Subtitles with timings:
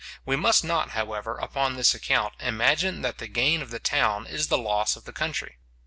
[0.25, 4.47] We must not, however, upon this account, imagine that the gain of the town is
[4.47, 5.59] the loss of the country.